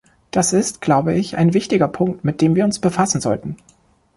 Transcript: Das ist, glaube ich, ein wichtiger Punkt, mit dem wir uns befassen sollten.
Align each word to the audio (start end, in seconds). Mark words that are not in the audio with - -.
Das 0.31 0.51
ist, 0.51 0.81
glaube 0.81 1.13
ich, 1.13 1.37
ein 1.37 1.53
wichtiger 1.53 1.87
Punkt, 1.87 2.25
mit 2.25 2.41
dem 2.41 2.55
wir 2.55 2.65
uns 2.65 2.79
befassen 2.79 3.21
sollten. 3.21 3.55